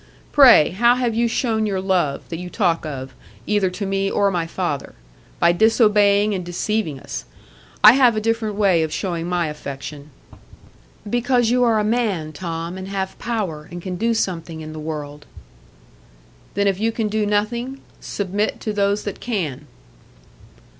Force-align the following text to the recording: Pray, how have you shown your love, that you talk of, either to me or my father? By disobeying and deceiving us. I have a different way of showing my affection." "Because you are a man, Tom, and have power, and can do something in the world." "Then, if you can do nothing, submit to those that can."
Pray, 0.31 0.71
how 0.71 0.95
have 0.95 1.13
you 1.13 1.27
shown 1.27 1.67
your 1.67 1.79
love, 1.79 2.27
that 2.29 2.39
you 2.39 2.49
talk 2.49 2.87
of, 2.87 3.13
either 3.45 3.69
to 3.69 3.85
me 3.85 4.09
or 4.09 4.31
my 4.31 4.47
father? 4.47 4.95
By 5.39 5.51
disobeying 5.51 6.33
and 6.33 6.43
deceiving 6.43 6.99
us. 6.99 7.25
I 7.83 7.91
have 7.93 8.15
a 8.15 8.19
different 8.19 8.55
way 8.55 8.81
of 8.81 8.91
showing 8.91 9.27
my 9.29 9.45
affection." 9.45 10.09
"Because 11.07 11.51
you 11.51 11.63
are 11.63 11.77
a 11.77 11.83
man, 11.83 12.33
Tom, 12.33 12.79
and 12.79 12.87
have 12.87 13.19
power, 13.19 13.67
and 13.71 13.79
can 13.79 13.95
do 13.95 14.15
something 14.15 14.61
in 14.61 14.73
the 14.73 14.79
world." 14.79 15.27
"Then, 16.55 16.65
if 16.65 16.79
you 16.79 16.91
can 16.91 17.07
do 17.07 17.27
nothing, 17.27 17.79
submit 17.99 18.59
to 18.61 18.73
those 18.73 19.03
that 19.03 19.19
can." 19.19 19.67